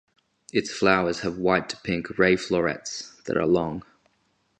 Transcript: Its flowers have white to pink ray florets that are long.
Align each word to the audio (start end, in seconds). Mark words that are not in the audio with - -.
Its 0.51 0.71
flowers 0.73 1.19
have 1.19 1.37
white 1.37 1.69
to 1.69 1.77
pink 1.77 2.17
ray 2.17 2.35
florets 2.35 3.21
that 3.25 3.37
are 3.37 3.45
long. 3.45 3.83